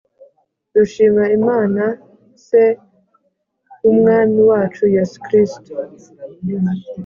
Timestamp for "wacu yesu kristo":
4.49-5.69